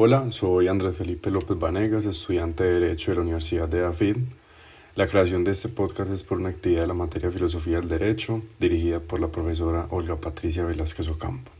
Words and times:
Hola, 0.00 0.30
soy 0.30 0.68
Andrés 0.68 0.96
Felipe 0.96 1.28
López 1.28 1.58
Vanegas, 1.58 2.04
estudiante 2.04 2.62
de 2.62 2.78
Derecho 2.78 3.10
de 3.10 3.16
la 3.16 3.22
Universidad 3.22 3.66
de 3.66 3.84
Afid. 3.84 4.16
La 4.94 5.08
creación 5.08 5.42
de 5.42 5.50
este 5.50 5.68
podcast 5.68 6.12
es 6.12 6.22
por 6.22 6.38
una 6.38 6.50
actividad 6.50 6.82
de 6.82 6.86
la 6.86 6.94
materia 6.94 7.32
Filosofía 7.32 7.80
del 7.80 7.88
Derecho, 7.88 8.40
dirigida 8.60 9.00
por 9.00 9.18
la 9.18 9.26
profesora 9.26 9.88
Olga 9.90 10.14
Patricia 10.14 10.64
Velázquez 10.64 11.08
Ocampo. 11.08 11.50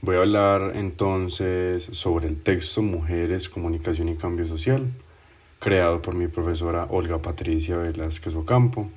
Voy 0.00 0.14
a 0.14 0.20
hablar 0.20 0.76
entonces 0.76 1.88
sobre 1.90 2.28
el 2.28 2.40
texto 2.40 2.82
Mujeres, 2.82 3.48
Comunicación 3.48 4.10
y 4.10 4.14
Cambio 4.14 4.46
Social, 4.46 4.86
creado 5.58 6.00
por 6.00 6.14
mi 6.14 6.28
profesora 6.28 6.86
Olga 6.88 7.18
Patricia 7.18 7.78
Velázquez 7.78 8.36
Ocampo. 8.36 8.90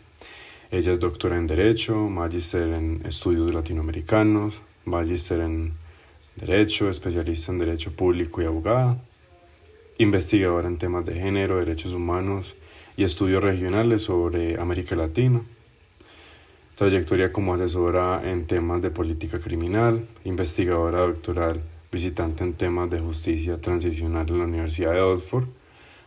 Ella 0.70 0.94
es 0.94 1.00
doctora 1.00 1.38
en 1.38 1.48
Derecho, 1.48 1.96
magíster 1.96 2.70
en 2.72 3.02
Estudios 3.04 3.52
Latinoamericanos, 3.52 4.62
magíster 4.86 5.40
en 5.40 5.81
Derecho, 6.36 6.90
especialista 6.90 7.52
en 7.52 7.60
Derecho 7.60 7.92
Público 7.92 8.42
y 8.42 8.46
abogada, 8.46 8.98
investigadora 9.98 10.68
en 10.70 10.78
temas 10.78 11.06
de 11.06 11.14
género, 11.14 11.58
derechos 11.58 11.94
humanos 11.94 12.56
y 12.96 13.04
estudios 13.04 13.44
regionales 13.44 14.04
sobre 14.04 14.60
América 14.60 14.96
Latina. 14.96 15.42
Trayectoria 16.76 17.34
como 17.34 17.54
asesora 17.54 18.22
en 18.24 18.48
temas 18.48 18.82
de 18.82 18.92
política 18.92 19.40
criminal, 19.40 20.08
investigadora 20.24 21.02
doctoral, 21.02 21.62
visitante 21.92 22.46
en 22.46 22.54
temas 22.54 22.90
de 22.90 23.02
justicia 23.02 23.60
transicional 23.60 24.28
en 24.30 24.40
la 24.40 24.46
Universidad 24.46 24.94
de 24.94 25.02
Oxford. 25.02 25.46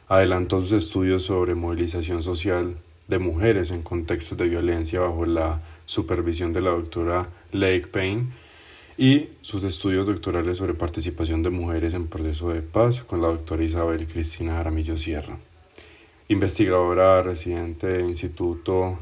Adelantó 0.09 0.63
sus 0.63 0.73
estudios 0.73 1.25
sobre 1.25 1.55
movilización 1.55 2.23
social 2.23 2.79
de 3.09 3.19
mujeres 3.19 3.71
en 3.71 3.83
contextos 3.83 4.39
de 4.39 4.49
violencia 4.49 5.01
bajo 5.01 5.27
la 5.27 5.61
supervisión 5.85 6.55
de 6.55 6.63
la 6.63 6.71
doctora 6.71 7.29
Lake 7.53 7.89
Payne 7.89 8.29
y 8.97 9.31
sus 9.43 9.65
estudios 9.65 10.07
doctorales 10.07 10.59
sobre 10.59 10.75
participación 10.75 11.43
de 11.43 11.51
mujeres 11.51 11.95
en 11.95 12.07
proceso 12.07 12.51
de 12.51 12.63
paz 12.63 13.03
con 13.03 13.21
la 13.21 13.29
doctora 13.29 13.65
Isabel 13.65 14.07
Cristina 14.07 14.61
Aramillo 14.61 14.97
Sierra, 14.97 15.39
investigadora 16.29 17.23
residente 17.23 17.89
del 17.89 18.07
Instituto 18.07 18.99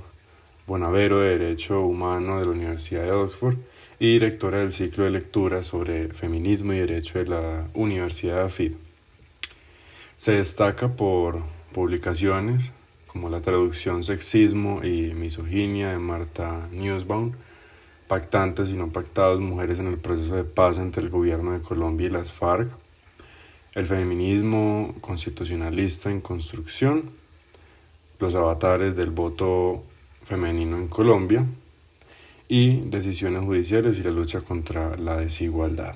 Bonavero 0.66 1.20
de 1.20 1.38
Derecho 1.38 1.82
Humano 1.82 2.38
de 2.38 2.46
la 2.46 2.52
Universidad 2.52 3.02
de 3.02 3.12
Oxford 3.12 3.56
y 3.98 4.14
directora 4.14 4.60
del 4.60 4.72
ciclo 4.72 5.04
de 5.04 5.10
lectura 5.10 5.62
sobre 5.62 6.08
feminismo 6.08 6.72
y 6.72 6.78
derecho 6.78 7.18
de 7.18 7.26
la 7.26 7.68
Universidad 7.74 8.36
de 8.36 8.42
AFID. 8.42 8.72
Se 10.16 10.32
destaca 10.32 10.88
por 10.88 11.42
publicaciones 11.72 12.72
como 13.06 13.28
la 13.28 13.42
traducción 13.42 14.04
Sexismo 14.04 14.82
y 14.82 15.12
Misoginia 15.12 15.90
de 15.90 15.98
Marta 15.98 16.68
Nussbaum, 16.72 17.32
pactantes 18.12 18.68
y 18.68 18.74
no 18.74 18.88
pactados, 18.92 19.40
mujeres 19.40 19.78
en 19.78 19.86
el 19.86 19.96
proceso 19.96 20.36
de 20.36 20.44
paz 20.44 20.76
entre 20.76 21.02
el 21.02 21.08
gobierno 21.08 21.52
de 21.52 21.62
Colombia 21.62 22.08
y 22.08 22.10
las 22.10 22.30
FARC, 22.30 22.70
el 23.74 23.86
feminismo 23.86 24.94
constitucionalista 25.00 26.10
en 26.10 26.20
construcción, 26.20 27.04
los 28.18 28.34
avatares 28.34 28.94
del 28.94 29.08
voto 29.12 29.82
femenino 30.26 30.76
en 30.76 30.88
Colombia 30.88 31.46
y 32.48 32.82
decisiones 32.82 33.44
judiciales 33.44 33.98
y 33.98 34.02
la 34.02 34.10
lucha 34.10 34.42
contra 34.42 34.94
la 34.98 35.16
desigualdad. 35.16 35.94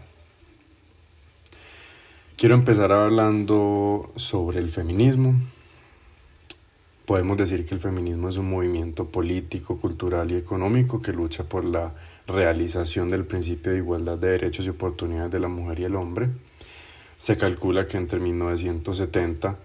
Quiero 2.38 2.54
empezar 2.54 2.92
hablando 2.92 4.10
sobre 4.16 4.60
el 4.60 4.70
feminismo. 4.70 5.34
Podemos 7.06 7.36
decir 7.36 7.64
que 7.64 7.74
el 7.76 7.80
feminismo 7.80 8.28
es 8.28 8.36
un 8.36 8.50
movimiento 8.50 9.06
político, 9.06 9.78
cultural 9.78 10.32
y 10.32 10.34
económico 10.34 11.00
que 11.00 11.12
lucha 11.12 11.44
por 11.44 11.64
la 11.64 11.94
realización 12.26 13.08
del 13.08 13.24
principio 13.24 13.70
de 13.70 13.78
igualdad 13.78 14.18
de 14.18 14.30
derechos 14.30 14.66
y 14.66 14.70
oportunidades 14.70 15.30
de 15.30 15.38
la 15.38 15.46
mujer 15.46 15.78
y 15.78 15.84
el 15.84 15.94
hombre. 15.94 16.30
Se 17.16 17.38
calcula 17.38 17.86
que 17.86 17.96
entre 17.96 18.18
1970 18.18 19.56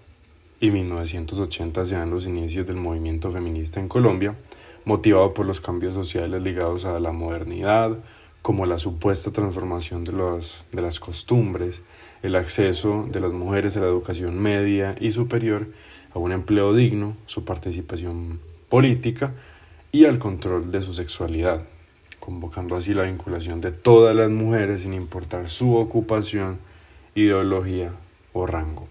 y 0.60 0.70
1980 0.70 1.84
se 1.84 1.96
dan 1.96 2.10
los 2.10 2.26
inicios 2.26 2.64
del 2.64 2.76
movimiento 2.76 3.32
feminista 3.32 3.80
en 3.80 3.88
Colombia, 3.88 4.36
motivado 4.84 5.34
por 5.34 5.44
los 5.44 5.60
cambios 5.60 5.94
sociales 5.94 6.40
ligados 6.40 6.84
a 6.84 7.00
la 7.00 7.10
modernidad, 7.10 7.98
como 8.40 8.66
la 8.66 8.78
supuesta 8.78 9.32
transformación 9.32 10.04
de, 10.04 10.12
los, 10.12 10.64
de 10.70 10.80
las 10.80 11.00
costumbres, 11.00 11.82
el 12.22 12.36
acceso 12.36 13.06
de 13.10 13.20
las 13.20 13.32
mujeres 13.32 13.76
a 13.76 13.80
la 13.80 13.86
educación 13.86 14.40
media 14.40 14.94
y 15.00 15.12
superior, 15.12 15.66
a 16.14 16.18
un 16.18 16.32
empleo 16.32 16.74
digno, 16.74 17.16
su 17.26 17.44
participación 17.44 18.40
política 18.68 19.32
y 19.90 20.04
al 20.04 20.18
control 20.18 20.70
de 20.70 20.82
su 20.82 20.94
sexualidad, 20.94 21.62
convocando 22.20 22.76
así 22.76 22.94
la 22.94 23.02
vinculación 23.02 23.60
de 23.60 23.72
todas 23.72 24.14
las 24.14 24.30
mujeres 24.30 24.82
sin 24.82 24.94
importar 24.94 25.48
su 25.48 25.74
ocupación, 25.76 26.58
ideología 27.14 27.92
o 28.32 28.46
rango. 28.46 28.88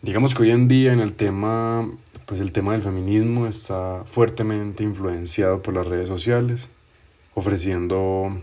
Digamos 0.00 0.34
que 0.34 0.42
hoy 0.42 0.50
en 0.50 0.68
día 0.68 0.92
en 0.92 1.00
el 1.00 1.14
tema, 1.14 1.88
pues 2.26 2.40
el 2.40 2.52
tema 2.52 2.72
del 2.72 2.82
feminismo 2.82 3.46
está 3.46 4.04
fuertemente 4.04 4.82
influenciado 4.82 5.62
por 5.62 5.74
las 5.74 5.86
redes 5.86 6.08
sociales, 6.08 6.68
ofreciendo 7.34 8.36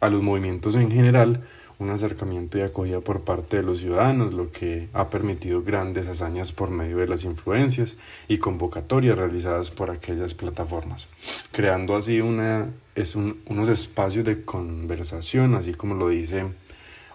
a 0.00 0.08
los 0.08 0.22
movimientos 0.22 0.74
en 0.74 0.90
general 0.90 1.42
un 1.78 1.90
acercamiento 1.90 2.58
y 2.58 2.62
acogida 2.62 3.00
por 3.00 3.20
parte 3.20 3.58
de 3.58 3.62
los 3.62 3.78
ciudadanos, 3.78 4.34
lo 4.34 4.50
que 4.50 4.88
ha 4.92 5.10
permitido 5.10 5.62
grandes 5.62 6.08
hazañas 6.08 6.52
por 6.52 6.70
medio 6.70 6.98
de 6.98 7.06
las 7.06 7.24
influencias 7.24 7.96
y 8.26 8.38
convocatorias 8.38 9.16
realizadas 9.16 9.70
por 9.70 9.90
aquellas 9.90 10.34
plataformas, 10.34 11.06
creando 11.52 11.96
así 11.96 12.20
una, 12.20 12.66
es 12.96 13.14
unos 13.14 13.68
espacios 13.68 14.24
de 14.24 14.44
conversación, 14.44 15.54
así 15.54 15.72
como 15.72 15.94
lo 15.94 16.08
dice 16.08 16.46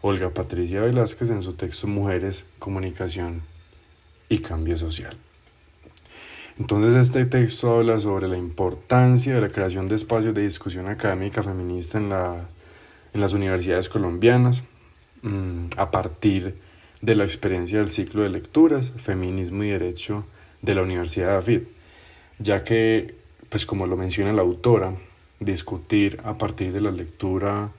Olga 0.02 0.30
Patricia 0.30 0.82
Velázquez 0.82 1.30
en 1.30 1.42
su 1.42 1.54
texto 1.54 1.88
Mujeres, 1.88 2.46
Comunicación 2.60 3.42
y 4.30 4.40
Cambio 4.40 4.78
Social. 4.78 5.18
Entonces 6.58 6.96
este 6.96 7.26
texto 7.26 7.76
habla 7.76 8.00
sobre 8.00 8.28
la 8.28 8.38
importancia 8.38 9.36
de 9.36 9.42
la 9.42 9.50
creación 9.50 9.90
de 9.90 9.96
espacios 9.96 10.36
de 10.36 10.44
discusión 10.44 10.88
académica 10.88 11.42
feminista 11.42 11.98
en 11.98 12.10
la 12.10 12.48
en 13.14 13.22
las 13.22 13.34
universidades 13.34 13.90
colombianas 13.90 14.64
mm, 15.22 15.68
a 15.78 15.92
partir 15.92 16.56
de 17.02 17.16
la 17.16 17.24
experiencia 17.24 17.80
del 17.80 17.90
ciclo 17.90 18.24
de 18.24 18.30
lecturas 18.30 18.92
Feminismo 18.98 19.64
y 19.64 19.70
Derecho 19.70 20.26
de 20.62 20.76
la 20.76 20.84
Universidad 20.84 21.32
de 21.32 21.38
Afid, 21.38 21.62
ya 22.40 22.64
que, 22.64 23.16
pues 23.50 23.66
como 23.66 23.88
lo 23.88 23.98
menciona 23.98 24.32
la 24.34 24.42
autora, 24.42 24.96
discutir 25.40 26.22
a 26.24 26.38
partir 26.38 26.72
de 26.72 26.82
la 26.82 26.92
lectura 26.92 27.72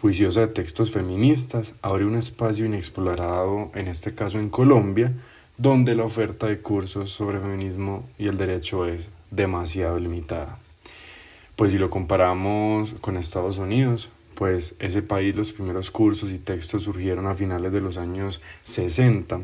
juiciosa 0.00 0.40
de 0.40 0.48
textos 0.48 0.90
feministas 0.90 1.74
abre 1.82 2.04
un 2.04 2.16
espacio 2.16 2.66
inexplorado, 2.66 3.70
en 3.74 3.88
este 3.88 4.14
caso 4.14 4.38
en 4.38 4.50
Colombia, 4.50 5.12
donde 5.58 5.94
la 5.94 6.04
oferta 6.04 6.46
de 6.46 6.60
cursos 6.60 7.10
sobre 7.10 7.40
feminismo 7.40 8.08
y 8.18 8.26
el 8.26 8.36
derecho 8.36 8.86
es 8.86 9.08
demasiado 9.30 9.98
limitada. 9.98 10.58
Pues 11.56 11.72
si 11.72 11.78
lo 11.78 11.90
comparamos 11.90 12.94
con 13.00 13.16
Estados 13.16 13.58
Unidos, 13.58 14.08
pues 14.42 14.74
ese 14.80 15.02
país 15.02 15.36
los 15.36 15.52
primeros 15.52 15.92
cursos 15.92 16.32
y 16.32 16.38
textos 16.38 16.82
surgieron 16.82 17.28
a 17.28 17.36
finales 17.36 17.72
de 17.72 17.80
los 17.80 17.96
años 17.96 18.40
60. 18.64 19.38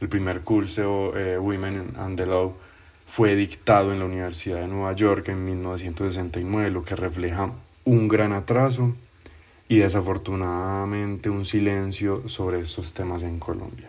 El 0.00 0.08
primer 0.08 0.40
curso 0.40 1.16
eh, 1.16 1.38
Women 1.38 1.92
and 1.96 2.18
the 2.18 2.26
Law 2.26 2.52
fue 3.06 3.36
dictado 3.36 3.92
en 3.92 4.00
la 4.00 4.06
Universidad 4.06 4.58
de 4.58 4.66
Nueva 4.66 4.92
York 4.92 5.28
en 5.28 5.44
1969, 5.44 6.68
lo 6.72 6.84
que 6.84 6.96
refleja 6.96 7.52
un 7.84 8.08
gran 8.08 8.32
atraso 8.32 8.96
y 9.68 9.76
desafortunadamente 9.76 11.30
un 11.30 11.46
silencio 11.46 12.28
sobre 12.28 12.58
estos 12.58 12.92
temas 12.92 13.22
en 13.22 13.38
Colombia. 13.38 13.88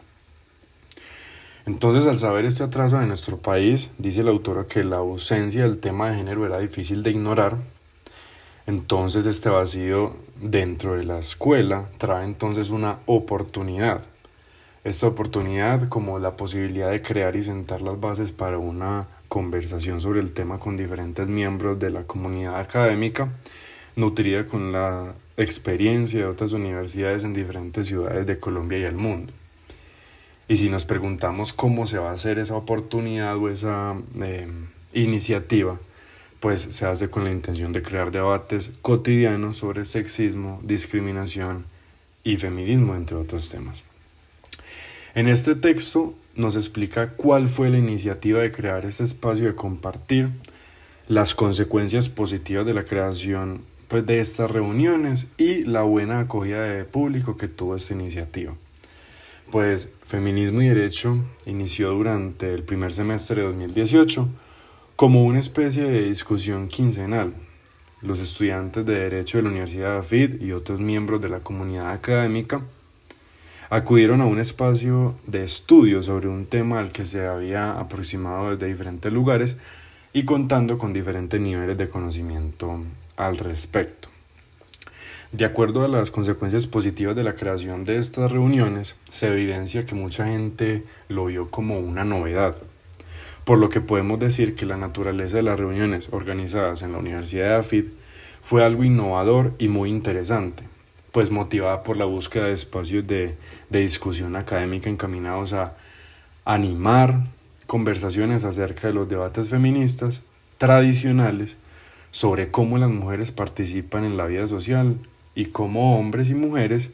Entonces, 1.66 2.06
al 2.06 2.20
saber 2.20 2.46
este 2.46 2.64
atraso 2.64 3.00
de 3.00 3.08
nuestro 3.08 3.40
país, 3.40 3.90
dice 3.98 4.22
la 4.22 4.30
autora 4.30 4.68
que 4.68 4.84
la 4.84 4.98
ausencia 4.98 5.64
del 5.64 5.80
tema 5.80 6.12
de 6.12 6.18
género 6.18 6.46
era 6.46 6.60
difícil 6.60 7.02
de 7.02 7.10
ignorar 7.10 7.58
entonces 8.68 9.26
este 9.26 9.50
vacío 9.50 10.16
dentro 10.42 10.96
de 10.96 11.04
la 11.04 11.20
escuela 11.20 11.90
trae 11.98 12.26
entonces 12.26 12.70
una 12.70 13.00
oportunidad. 13.06 14.02
Esta 14.84 15.08
oportunidad 15.08 15.88
como 15.90 16.20
la 16.20 16.38
posibilidad 16.38 16.92
de 16.92 17.02
crear 17.02 17.36
y 17.36 17.44
sentar 17.44 17.82
las 17.82 18.00
bases 18.00 18.32
para 18.32 18.58
una 18.58 19.08
conversación 19.28 20.02
sobre 20.02 20.20
el 20.20 20.34
tema 20.34 20.60
con 20.60 20.78
diferentes 20.78 21.28
miembros 21.28 21.80
de 21.80 21.90
la 21.90 22.04
comunidad 22.04 22.60
académica, 22.60 23.30
nutrida 23.96 24.46
con 24.46 24.72
la 24.72 25.14
experiencia 25.38 26.20
de 26.20 26.26
otras 26.26 26.52
universidades 26.52 27.24
en 27.24 27.34
diferentes 27.34 27.88
ciudades 27.88 28.26
de 28.28 28.40
Colombia 28.40 28.78
y 28.78 28.84
el 28.84 28.96
mundo. 28.96 29.34
Y 30.48 30.58
si 30.58 30.70
nos 30.70 30.86
preguntamos 30.86 31.54
cómo 31.54 31.88
se 31.88 31.98
va 31.98 32.12
a 32.12 32.14
hacer 32.14 32.38
esa 32.38 32.56
oportunidad 32.56 33.36
o 33.38 33.50
esa 33.50 33.96
eh, 34.22 34.48
iniciativa, 34.94 35.80
pues 36.46 36.62
se 36.62 36.86
hace 36.86 37.10
con 37.10 37.24
la 37.24 37.32
intención 37.32 37.74
de 37.74 37.82
crear 37.82 38.12
debates 38.12 38.70
cotidianos 38.84 39.58
sobre 39.58 39.88
sexismo, 39.88 40.60
discriminación 40.62 41.66
y 42.24 42.38
feminismo, 42.38 42.96
entre 42.96 43.18
otros 43.18 43.50
temas. 43.50 43.82
En 45.16 45.28
este 45.28 45.56
texto 45.56 46.14
nos 46.36 46.56
explica 46.56 47.14
cuál 47.14 47.48
fue 47.48 47.72
la 47.72 47.80
iniciativa 47.80 48.42
de 48.42 48.52
crear 48.52 48.86
este 48.86 49.06
espacio 49.06 49.48
de 49.48 49.56
compartir, 49.56 50.30
las 51.08 51.34
consecuencias 51.34 52.10
positivas 52.10 52.68
de 52.68 52.76
la 52.76 52.86
creación 52.86 53.62
pues, 53.88 54.06
de 54.06 54.20
estas 54.20 54.52
reuniones 54.52 55.26
y 55.40 55.64
la 55.64 55.82
buena 55.82 56.20
acogida 56.20 56.62
de 56.62 56.84
público 56.84 57.38
que 57.38 57.48
tuvo 57.48 57.76
esta 57.76 57.96
iniciativa. 57.96 58.54
Pues 59.52 59.90
Feminismo 60.06 60.62
y 60.62 60.68
Derecho 60.68 61.18
inició 61.48 61.90
durante 61.90 62.54
el 62.54 62.62
primer 62.62 62.94
semestre 62.94 63.38
de 63.38 63.48
2018 63.48 64.30
como 64.96 65.26
una 65.26 65.40
especie 65.40 65.84
de 65.84 66.04
discusión 66.04 66.70
quincenal. 66.70 67.34
Los 68.02 68.20
estudiantes 68.20 68.86
de 68.86 68.94
Derecho 68.94 69.38
de 69.38 69.44
la 69.44 69.50
Universidad 69.50 69.92
de 69.92 69.98
AFID 69.98 70.42
y 70.42 70.54
otros 70.54 70.80
miembros 70.80 71.22
de 71.22 71.28
la 71.28 71.42
comunidad 71.42 71.92
académica 71.92 72.62
acudieron 73.70 74.22
a 74.22 74.26
un 74.26 74.40
espacio 74.40 75.16
de 75.28 75.44
estudio 75.44 76.02
sobre 76.02 76.30
un 76.30 76.46
tema 76.46 76.80
al 76.80 76.94
que 76.94 77.04
se 77.04 77.28
había 77.28 77.78
aproximado 77.78 78.52
desde 78.52 78.68
diferentes 78.68 79.12
lugares 79.12 79.58
y 80.14 80.24
contando 80.24 80.78
con 80.78 80.94
diferentes 80.94 81.42
niveles 81.42 81.78
de 81.78 81.90
conocimiento 81.90 82.82
al 83.18 83.38
respecto. 83.38 84.08
De 85.34 85.44
acuerdo 85.44 85.84
a 85.84 85.90
las 85.90 86.10
consecuencias 86.10 86.68
positivas 86.68 87.18
de 87.18 87.24
la 87.24 87.36
creación 87.36 87.84
de 87.84 87.98
estas 87.98 88.32
reuniones, 88.32 88.96
se 89.10 89.28
evidencia 89.28 89.86
que 89.86 89.94
mucha 89.94 90.26
gente 90.26 90.86
lo 91.10 91.26
vio 91.26 91.50
como 91.50 91.80
una 91.80 92.06
novedad, 92.06 92.56
por 93.46 93.60
lo 93.60 93.70
que 93.70 93.80
podemos 93.80 94.20
decir 94.20 94.56
que 94.56 94.66
la 94.66 94.76
naturaleza 94.76 95.38
de 95.38 95.44
las 95.44 95.60
reuniones 95.60 96.10
organizadas 96.12 96.82
en 96.82 96.92
la 96.92 96.98
Universidad 96.98 97.50
de 97.50 97.56
AFID 97.56 97.86
fue 98.42 98.66
algo 98.66 98.84
innovador 98.84 99.54
y 99.60 99.68
muy 99.68 99.90
interesante, 99.90 100.64
pues 101.12 101.30
motivada 101.30 101.84
por 101.84 101.96
la 101.96 102.06
búsqueda 102.06 102.46
de 102.46 102.54
espacios 102.54 103.06
de, 103.08 103.38
de 103.70 103.80
discusión 103.80 104.36
académica 104.36 104.90
encaminados 104.90 105.54
a 105.54 105.78
animar 106.44 107.28
conversaciones 107.68 108.44
acerca 108.44 108.88
de 108.88 108.96
los 108.96 109.08
debates 109.08 109.50
feministas 109.50 110.22
tradicionales 110.58 111.58
sobre 112.12 112.50
cómo 112.50 112.78
las 112.78 112.90
mujeres 112.90 113.32
participan 113.32 114.06
en 114.06 114.18
la 114.18 114.26
vida 114.26 114.48
social 114.48 114.98
y 115.36 115.46
cómo 115.46 116.00
hombres 116.00 116.30
y 116.30 116.34
mujeres 116.34 116.90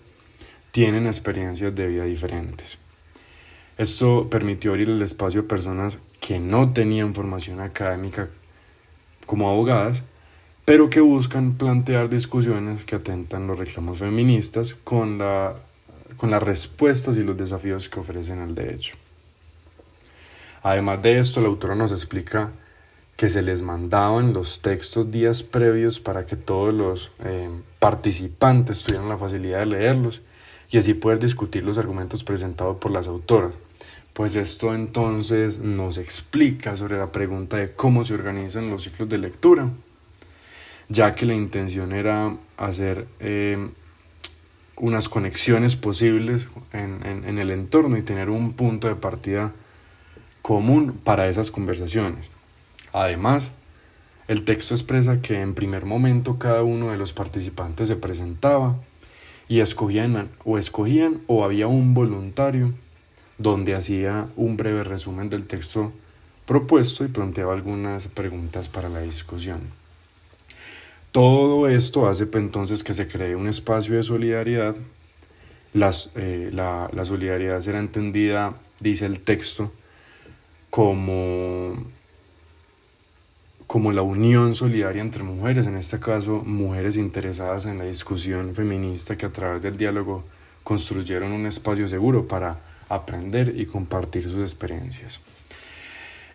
tienen 0.71 1.06
experiencias 1.06 1.74
de 1.75 1.88
vida 1.88 2.06
diferentes. 2.06 2.77
Esto 3.77 4.30
permitió 4.30 4.71
abrir 4.71 4.89
el 4.89 5.01
espacio 5.01 5.42
a 5.42 5.47
personas 5.47 6.00
que 6.21 6.39
no 6.39 6.71
tenían 6.71 7.13
formación 7.13 7.59
académica 7.59 8.29
como 9.25 9.50
abogadas, 9.50 10.03
pero 10.63 10.89
que 10.89 11.01
buscan 11.01 11.57
plantear 11.57 12.09
discusiones 12.09 12.85
que 12.85 12.95
atentan 12.95 13.47
los 13.47 13.57
reclamos 13.57 13.97
feministas 13.97 14.75
con, 14.75 15.18
la, 15.18 15.56
con 16.18 16.29
las 16.29 16.41
respuestas 16.41 17.18
y 17.18 17.23
los 17.23 17.35
desafíos 17.35 17.89
que 17.89 18.00
ofrecen 18.00 18.39
el 18.39 18.53
derecho. 18.53 18.95
Además 20.62 21.01
de 21.01 21.19
esto, 21.19 21.41
la 21.41 21.47
autora 21.47 21.75
nos 21.75 21.91
explica 21.91 22.51
que 23.18 23.31
se 23.31 23.41
les 23.41 23.63
mandaban 23.63 24.31
los 24.31 24.62
textos 24.62 25.09
días 25.09 25.41
previos 25.41 26.00
para 26.00 26.25
que 26.25 26.35
todos 26.35 26.71
los 26.71 27.12
eh, 27.23 27.50
participantes 27.79 28.83
tuvieran 28.83 29.09
la 29.09 29.18
facilidad 29.18 29.59
de 29.59 29.65
leerlos 29.65 30.21
y 30.69 30.77
así 30.77 30.94
poder 30.94 31.19
discutir 31.19 31.63
los 31.63 31.79
argumentos 31.79 32.23
presentados 32.23 32.77
por 32.77 32.91
las 32.91 33.07
autoras. 33.07 33.53
Pues 34.13 34.36
esto 34.36 34.74
entonces 34.74 35.60
nos 35.60 35.98
explica 35.98 36.75
sobre 36.75 36.98
la 36.98 37.12
pregunta 37.12 37.58
de 37.58 37.74
cómo 37.74 38.04
se 38.04 38.13
organizan 38.13 38.69
los 38.69 38.84
ciclos 38.84 39.08
de 39.10 39.18
lectura, 39.18 39.69
ya 40.90 41.16
que 41.16 41.25
la 41.25 41.34
intención 41.34 41.94
era 41.94 42.36
hacer 42.58 43.08
eh, 43.19 43.69
unas 44.75 45.08
conexiones 45.08 45.75
posibles 45.75 46.48
en 46.74 47.38
el 47.40 47.52
entorno 47.52 47.98
y 47.98 48.04
tener 48.04 48.30
un 48.30 48.54
punto 48.54 48.88
de 48.88 48.96
partida 48.96 49.54
común 50.42 51.00
para 51.04 51.30
esas 51.30 51.52
conversaciones. 51.52 52.30
Además, 52.94 53.52
el 54.28 54.46
texto 54.46 54.74
expresa 54.74 55.22
que 55.22 55.42
en 55.42 55.54
primer 55.54 55.86
momento 55.86 56.40
cada 56.40 56.64
uno 56.64 56.92
de 56.92 56.98
los 56.98 57.14
participantes 57.14 57.88
se 57.88 57.96
presentaba 57.96 58.78
y 59.48 59.60
escogían 59.60 60.30
o 60.46 60.57
escogían 60.57 61.22
o 61.28 61.44
había 61.44 61.68
un 61.68 61.94
voluntario 61.94 62.74
donde 63.42 63.76
hacía 63.76 64.28
un 64.36 64.58
breve 64.58 64.84
resumen 64.84 65.30
del 65.30 65.48
texto 65.48 65.92
propuesto 66.46 67.04
y 67.06 67.08
planteaba 67.08 67.54
algunas 67.54 68.08
preguntas 68.08 68.68
para 68.68 68.90
la 68.90 69.02
discusión. 69.02 69.62
Todo 71.12 71.68
esto 71.68 72.08
hace 72.08 72.28
entonces 72.34 72.84
que 72.84 72.94
se 72.94 73.08
cree 73.08 73.36
un 73.36 73.48
espacio 73.48 73.96
de 73.96 74.04
solidaridad. 74.04 74.76
Eh, 75.74 76.50
la, 76.54 76.90
la 76.92 77.06
solidaridad 77.06 77.62
será 77.62 77.80
entendida, 77.80 78.56
dice 78.80 79.06
el 79.06 79.22
texto, 79.22 79.72
como, 80.70 81.76
como 83.68 83.92
la 83.92 84.02
unión 84.02 84.56
solidaria 84.56 85.02
entre 85.02 85.24
mujeres, 85.24 85.68
en 85.68 85.78
este 85.78 86.00
caso 86.00 86.44
mujeres 86.46 86.98
interesadas 86.98 87.66
en 87.66 87.78
la 87.78 87.86
discusión 87.86 88.56
feminista 88.56 89.18
que 89.18 89.26
a 89.26 89.32
través 89.32 89.62
del 89.62 89.78
diálogo 89.78 90.24
construyeron 90.64 91.32
un 91.32 91.46
espacio 91.46 91.88
seguro 91.88 92.28
para 92.28 92.70
aprender 92.96 93.54
y 93.58 93.66
compartir 93.66 94.24
sus 94.24 94.42
experiencias. 94.42 95.20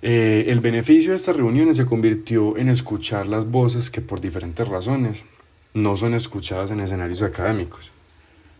Eh, 0.02 0.46
el 0.48 0.60
beneficio 0.60 1.10
de 1.10 1.16
estas 1.16 1.36
reuniones 1.36 1.78
se 1.78 1.86
convirtió 1.86 2.56
en 2.58 2.68
escuchar 2.68 3.26
las 3.26 3.50
voces 3.50 3.90
que 3.90 4.00
por 4.00 4.20
diferentes 4.20 4.68
razones 4.68 5.24
no 5.74 5.96
son 5.96 6.14
escuchadas 6.14 6.70
en 6.70 6.80
escenarios 6.80 7.22
académicos, 7.22 7.90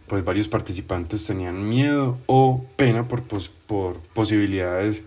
pues 0.07 0.25
varios 0.25 0.49
participantes 0.49 1.27
tenían 1.27 1.69
miedo 1.69 2.19
o 2.27 2.65
pena 2.77 3.07
por, 3.07 3.23
por 3.67 3.99
posibilidades 4.15 5.03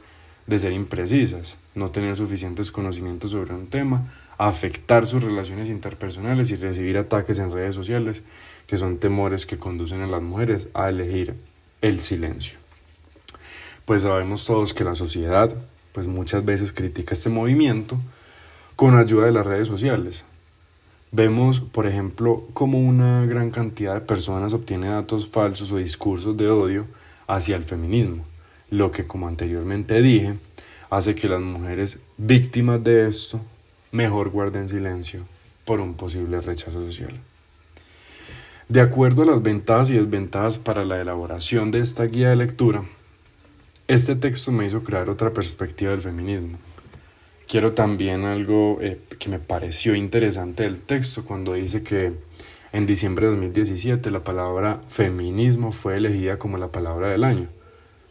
de 0.47 0.59
ser 0.59 0.73
imprecisas, 0.73 1.55
no 1.75 1.91
tener 1.91 2.15
suficientes 2.15 2.71
conocimientos 2.71 3.31
sobre 3.31 3.53
un 3.53 3.67
tema, 3.67 4.11
afectar 4.37 5.05
sus 5.05 5.21
relaciones 5.23 5.69
interpersonales 5.69 6.49
y 6.51 6.55
recibir 6.55 6.97
ataques 6.97 7.37
en 7.39 7.51
redes 7.51 7.75
sociales, 7.75 8.23
que 8.65 8.77
son 8.77 8.97
temores 8.97 9.45
que 9.45 9.57
conducen 9.57 10.01
a 10.01 10.07
las 10.07 10.21
mujeres 10.21 10.67
a 10.73 10.89
elegir 10.89 11.35
el 11.81 11.99
silencio. 11.99 12.57
Pues 13.89 14.03
sabemos 14.03 14.45
todos 14.45 14.75
que 14.75 14.83
la 14.83 14.93
sociedad 14.93 15.51
pues 15.93 16.05
muchas 16.05 16.45
veces 16.45 16.71
critica 16.71 17.15
este 17.15 17.31
movimiento 17.31 17.97
con 18.75 18.95
ayuda 18.95 19.25
de 19.25 19.31
las 19.31 19.47
redes 19.47 19.67
sociales. 19.67 20.23
Vemos, 21.11 21.59
por 21.59 21.87
ejemplo, 21.87 22.43
cómo 22.53 22.77
una 22.77 23.25
gran 23.25 23.49
cantidad 23.49 23.95
de 23.95 24.01
personas 24.01 24.53
obtiene 24.53 24.89
datos 24.89 25.27
falsos 25.27 25.71
o 25.71 25.77
discursos 25.77 26.37
de 26.37 26.51
odio 26.51 26.85
hacia 27.25 27.55
el 27.55 27.63
feminismo 27.63 28.25
lo 28.69 28.91
que 28.91 29.07
como 29.07 29.27
anteriormente 29.27 30.03
dije, 30.03 30.35
hace 30.91 31.15
que 31.15 31.27
las 31.27 31.41
mujeres 31.41 31.97
víctimas 32.15 32.83
de 32.83 33.07
esto 33.07 33.41
mejor 33.91 34.29
guarden 34.29 34.69
silencio 34.69 35.21
por 35.65 35.79
un 35.79 35.95
posible 35.95 36.41
rechazo 36.41 36.85
social. 36.85 37.19
De 38.67 38.81
acuerdo 38.81 39.23
a 39.23 39.25
las 39.25 39.41
ventajas 39.41 39.89
y 39.89 39.95
desventajas 39.95 40.59
para 40.59 40.85
la 40.85 41.01
elaboración 41.01 41.71
de 41.71 41.79
esta 41.79 42.03
guía 42.03 42.29
de 42.29 42.35
lectura, 42.35 42.83
este 43.89 44.15
texto 44.15 44.51
me 44.51 44.67
hizo 44.67 44.83
crear 44.83 45.09
otra 45.09 45.33
perspectiva 45.33 45.89
del 45.89 46.01
feminismo. 46.01 46.59
Quiero 47.47 47.73
también 47.73 48.23
algo 48.23 48.77
eh, 48.81 48.99
que 49.17 49.29
me 49.29 49.39
pareció 49.39 49.95
interesante 49.95 50.61
del 50.61 50.79
texto 50.79 51.25
cuando 51.25 51.53
dice 51.53 51.81
que 51.81 52.13
en 52.71 52.85
diciembre 52.85 53.25
de 53.25 53.31
2017 53.31 54.11
la 54.11 54.23
palabra 54.23 54.81
feminismo 54.89 55.71
fue 55.71 55.97
elegida 55.97 56.37
como 56.37 56.59
la 56.59 56.67
palabra 56.67 57.07
del 57.09 57.23
año 57.23 57.49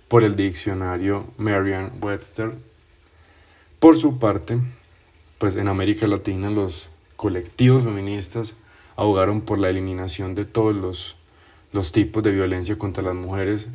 por 0.09 0.25
el 0.25 0.35
diccionario 0.35 1.27
Merriam-Webster. 1.39 2.55
Por 3.79 4.01
su 4.01 4.19
parte, 4.19 4.59
pues 5.39 5.55
en 5.55 5.69
América 5.69 6.09
Latina 6.09 6.51
los 6.51 6.91
colectivos 7.15 7.85
feministas 7.85 8.57
abogaron 8.97 9.43
por 9.43 9.61
la 9.61 9.71
eliminación 9.71 10.35
de 10.35 10.45
todos 10.45 10.75
los, 10.75 11.17
los 11.71 11.93
tipos 11.93 12.25
de 12.25 12.33
violencia 12.33 12.77
contra 12.77 13.05
las 13.05 13.15
mujeres, 13.15 13.69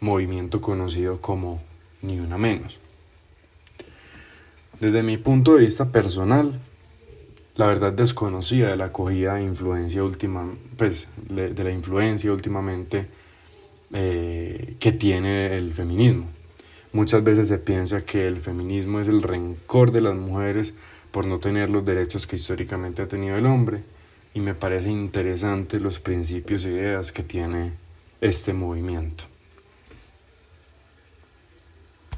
movimiento 0.00 0.60
conocido 0.60 1.20
como 1.20 1.62
Ni 2.02 2.18
Una 2.18 2.38
Menos. 2.38 2.78
Desde 4.80 5.02
mi 5.02 5.18
punto 5.18 5.54
de 5.54 5.60
vista 5.60 5.92
personal, 5.92 6.58
la 7.54 7.66
verdad 7.66 7.92
desconocida 7.92 8.70
de 8.70 8.76
la 8.76 8.86
acogida 8.86 9.38
e 9.38 9.44
influencia 9.44 10.02
última, 10.02 10.50
pues, 10.76 11.06
de 11.28 11.62
la 11.62 11.70
influencia 11.70 12.32
últimamente 12.32 13.06
eh, 13.92 14.76
que 14.78 14.92
tiene 14.92 15.56
el 15.56 15.74
feminismo. 15.74 16.26
Muchas 16.92 17.22
veces 17.22 17.48
se 17.48 17.58
piensa 17.58 18.04
que 18.04 18.26
el 18.26 18.40
feminismo 18.40 19.00
es 19.00 19.08
el 19.08 19.22
rencor 19.22 19.92
de 19.92 20.00
las 20.00 20.16
mujeres 20.16 20.74
por 21.10 21.26
no 21.26 21.38
tener 21.38 21.70
los 21.70 21.84
derechos 21.84 22.26
que 22.26 22.36
históricamente 22.36 23.02
ha 23.02 23.08
tenido 23.08 23.36
el 23.36 23.46
hombre 23.46 23.82
y 24.32 24.40
me 24.40 24.54
parece 24.54 24.90
interesante 24.90 25.80
los 25.80 26.00
principios 26.00 26.64
e 26.64 26.70
ideas 26.70 27.12
que 27.12 27.22
tiene 27.22 27.72
este 28.20 28.52
movimiento. 28.52 29.29